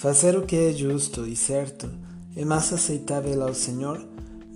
[0.00, 1.86] Fazer o que é justo e certo
[2.34, 4.02] é mais aceitável ao Senhor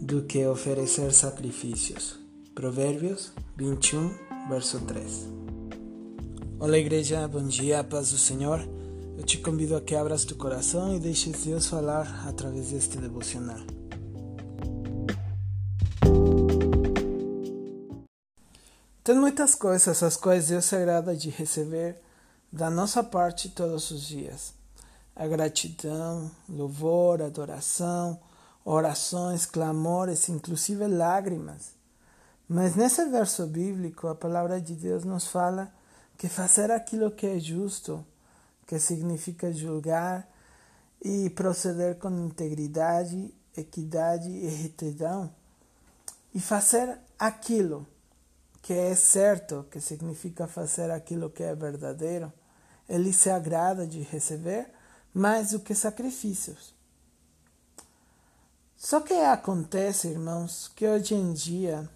[0.00, 2.18] do que oferecer sacrifícios.
[2.54, 5.28] Provérbios 21, verso 3.
[6.58, 8.58] Olá, igreja, bom dia, paz do Senhor.
[9.18, 13.60] Eu te convido a que abras tu coração e deixes Deus falar através deste devocional.
[19.02, 22.00] Tem muitas coisas as quais Deus se agrada de receber
[22.50, 24.63] da nossa parte todos os dias
[25.16, 28.18] a gratidão, louvor, adoração,
[28.64, 31.72] orações, clamores, inclusive lágrimas.
[32.48, 35.72] Mas nesse verso bíblico, a palavra de Deus nos fala
[36.18, 38.04] que fazer aquilo que é justo,
[38.66, 40.28] que significa julgar
[41.02, 45.30] e proceder com integridade, equidade e retidão,
[46.34, 47.86] e fazer aquilo
[48.62, 52.32] que é certo, que significa fazer aquilo que é verdadeiro,
[52.88, 54.70] ele se agrada de receber
[55.14, 56.74] mais do que sacrifícios.
[58.76, 61.88] Só que acontece, irmãos, que hoje em dia,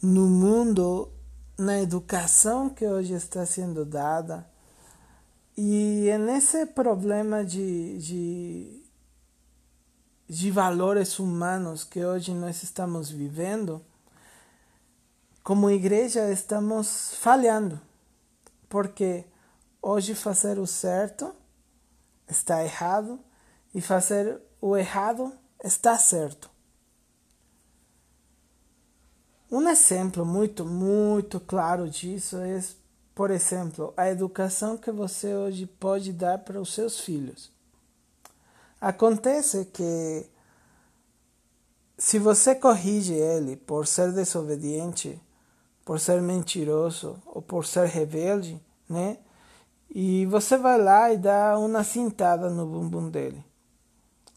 [0.00, 1.12] no mundo,
[1.58, 4.48] na educação que hoje está sendo dada,
[5.56, 8.82] e é nesse problema de, de,
[10.26, 13.84] de valores humanos que hoje nós estamos vivendo,
[15.42, 17.78] como igreja estamos falhando,
[18.70, 19.26] porque
[19.82, 21.34] hoje fazer o certo
[22.30, 23.20] está errado
[23.74, 26.50] e fazer o errado está certo.
[29.50, 32.62] Um exemplo muito, muito claro disso é,
[33.14, 37.50] por exemplo, a educação que você hoje pode dar para os seus filhos.
[38.80, 40.26] Acontece que
[41.98, 45.20] se você corrige ele por ser desobediente,
[45.84, 49.18] por ser mentiroso ou por ser rebelde, né?
[49.90, 53.44] E você vai lá e dá uma cintada no bumbum dele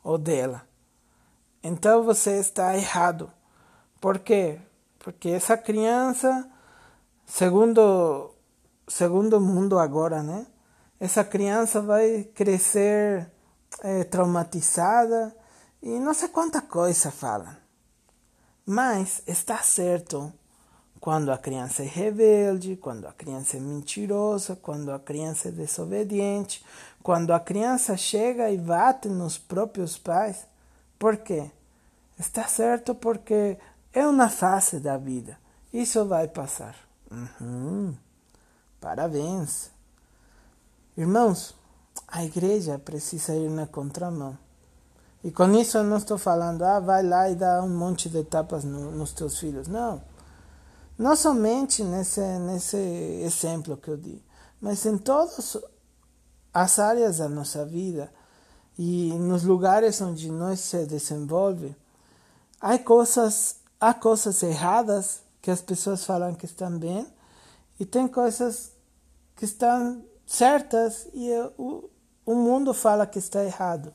[0.03, 0.67] ou dela.
[1.61, 3.31] Então você está errado.
[4.01, 4.59] Por quê?
[4.99, 6.49] Porque essa criança,
[7.25, 8.33] segundo
[8.87, 10.45] segundo o mundo agora, né?
[10.99, 13.31] Essa criança vai crescer
[13.81, 15.35] é, traumatizada
[15.81, 17.57] e não sei quanta coisa fala.
[18.65, 20.33] Mas está certo
[21.03, 26.63] quando a criança é rebelde, quando a criança é mentirosa, quando a criança é desobediente,
[27.03, 30.47] quando a criança chega e bate nos próprios pais.
[30.97, 31.51] Por quê?
[32.17, 33.57] Está certo porque
[33.91, 35.37] é uma fase da vida.
[35.73, 36.73] Isso vai passar.
[37.11, 37.93] Uhum.
[38.79, 39.71] Parabéns.
[40.95, 41.53] Irmãos,
[42.07, 44.37] a igreja precisa ir na contramão.
[45.21, 48.23] E com isso eu não estou falando, ah, vai lá e dá um monte de
[48.23, 49.67] tapas no, nos teus filhos.
[49.67, 50.12] Não.
[50.97, 54.23] Não somente nesse, nesse exemplo que eu dei,
[54.61, 55.57] mas em todas
[56.53, 58.11] as áreas da nossa vida
[58.77, 61.75] e nos lugares onde nós se desenvolve,
[62.61, 67.07] há coisas, há coisas erradas que as pessoas falam que estão bem
[67.79, 68.71] e tem coisas
[69.35, 71.89] que estão certas e o,
[72.25, 73.93] o mundo fala que está errado.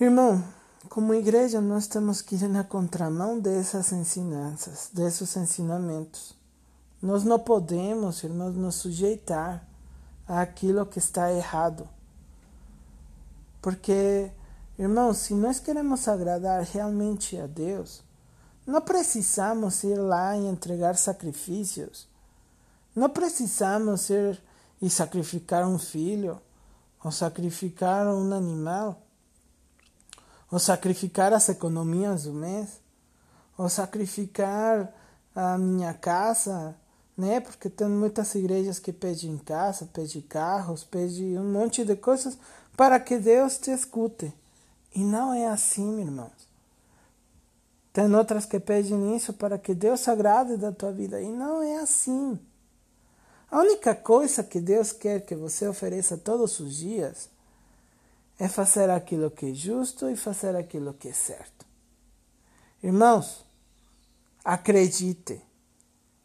[0.00, 0.42] Irmão,
[0.88, 6.34] como igreja, nós temos que ir na contramão dessas ensinanças, desses ensinamentos.
[7.02, 9.66] Nós não podemos, irmãos, nos sujeitar
[10.26, 11.88] àquilo que está errado.
[13.60, 14.30] Porque,
[14.78, 18.02] irmãos, se nós queremos agradar realmente a Deus,
[18.66, 22.08] não precisamos ir lá e entregar sacrifícios.
[22.96, 24.42] Não precisamos ir
[24.80, 26.40] e sacrificar um filho
[27.04, 29.02] ou sacrificar um animal
[30.50, 32.80] ou sacrificar as economias do mês,
[33.56, 34.92] ou sacrificar
[35.34, 36.74] a minha casa,
[37.16, 37.40] né?
[37.40, 42.36] Porque tem muitas igrejas que pedem casa, pedem carros, pedem um monte de coisas
[42.76, 44.32] para que Deus te escute.
[44.94, 46.48] E não é assim, irmãos.
[47.92, 51.20] Tem outras que pedem isso para que Deus agrade da tua vida.
[51.20, 52.38] E não é assim.
[53.50, 57.28] A única coisa que Deus quer que você ofereça todos os dias
[58.40, 61.66] é fazer aquilo que é justo e fazer aquilo que é certo.
[62.82, 63.44] Irmãos,
[64.42, 65.42] acredite,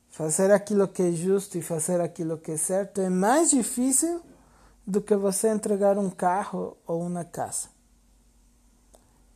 [0.08, 4.22] fazer aquilo que é justo e fazer aquilo que é certo é mais difícil
[4.88, 7.68] do que você entregar um carro ou uma casa.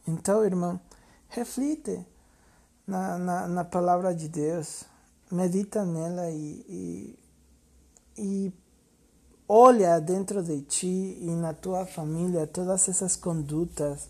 [0.07, 0.79] Então, irmão,
[1.27, 2.05] reflite
[2.87, 4.85] na, na, na palavra de Deus,
[5.29, 7.19] medita nela e, e,
[8.17, 8.53] e
[9.51, 14.07] olha dentro de ti e na tua família todas essas condutas,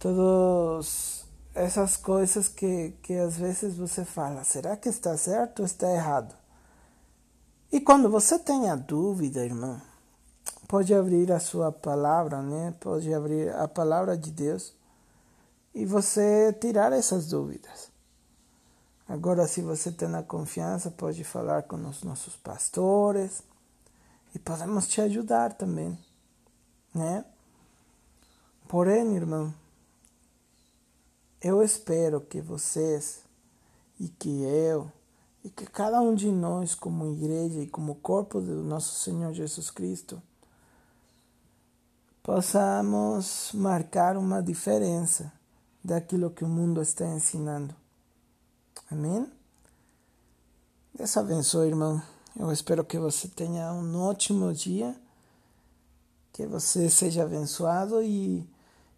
[0.00, 1.24] todas
[1.54, 6.34] essas coisas que, que às vezes você fala, será que está certo ou está errado?
[7.70, 9.80] E quando você tem a dúvida, irmão,
[10.66, 12.74] pode abrir a sua palavra, né?
[12.80, 14.74] Pode abrir a palavra de Deus
[15.72, 17.90] e você tirar essas dúvidas.
[19.08, 23.42] Agora, se você tem a confiança, pode falar com os nossos pastores
[24.34, 25.98] e podemos te ajudar também,
[26.94, 27.24] né?
[28.68, 29.54] Porém, irmão,
[31.40, 33.22] eu espero que vocês
[33.98, 34.90] e que eu
[35.44, 39.70] e que cada um de nós, como igreja e como corpo do nosso Senhor Jesus
[39.70, 40.22] Cristo,
[42.22, 45.32] possamos marcar uma diferença
[45.82, 47.74] daquilo que o mundo está ensinando.
[48.90, 49.26] Amém?
[50.94, 52.00] Deus abençoe, irmão.
[52.38, 54.96] Eu espero que você tenha um ótimo dia,
[56.32, 58.46] que você seja abençoado e,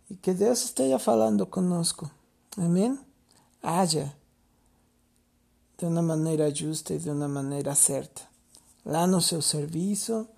[0.09, 2.09] e que Deus esteja falando conosco.
[2.57, 2.99] Amém?
[3.63, 4.15] Haja
[5.77, 8.23] de uma maneira justa e de uma maneira certa.
[8.87, 10.29] Lá no seu serviço,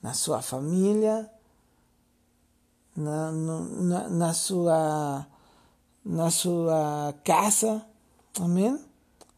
[0.00, 1.28] na sua família,
[2.94, 5.26] na, na, na, sua,
[6.04, 7.84] na sua casa.
[8.40, 8.78] Amém?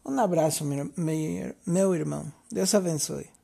[0.05, 0.91] Um abraço, meu,
[1.65, 2.31] meu irmão.
[2.55, 3.34] Deus abençoe.